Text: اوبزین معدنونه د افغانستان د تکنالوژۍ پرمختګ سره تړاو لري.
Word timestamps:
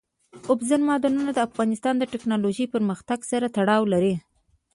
اوبزین 0.49 0.81
معدنونه 0.89 1.31
د 1.33 1.39
افغانستان 1.47 1.95
د 1.99 2.03
تکنالوژۍ 2.13 2.65
پرمختګ 2.75 3.19
سره 3.31 3.45
تړاو 3.55 3.83
لري. 3.93 4.13